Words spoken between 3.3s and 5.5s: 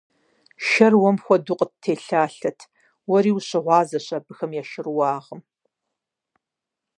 ущыгъуазэщ абыхэм я шэрыуагъым!